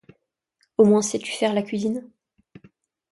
[0.79, 2.09] Au moins, sais-tu faire la cuisine?